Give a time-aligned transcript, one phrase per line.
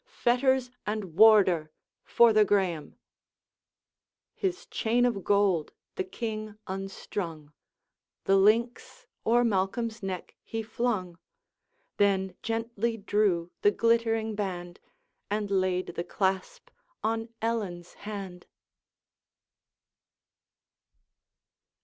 [0.23, 1.69] Fetters and warder
[2.03, 2.97] for the Graeme!'
[4.33, 7.53] His chain of gold the King unstrung,
[8.23, 11.19] The links o'er Malcolm's neck he flung,
[11.97, 14.79] Then gently drew the glittering band,
[15.29, 16.71] And laid the clasp
[17.03, 18.47] on Ellen's hand.